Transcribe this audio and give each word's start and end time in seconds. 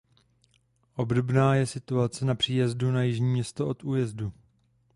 Obdobná 0.95 1.55
je 1.55 1.65
situace 1.65 2.25
na 2.25 2.35
příjezdu 2.35 2.91
na 2.91 3.03
Jižní 3.03 3.27
Město 3.31 3.67
od 3.67 3.83
Újezdu. 3.83 4.33